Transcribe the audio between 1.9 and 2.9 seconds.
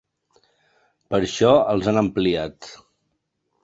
han ampliat.